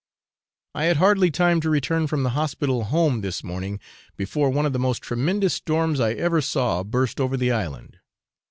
[0.73, 3.79] I had hardly time to return from the hospital home this morning
[4.17, 7.99] before one of the most tremendous storms I ever saw burst over the island.